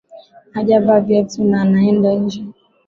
[0.53, 2.45] Hajavaa viatu na anaenda nje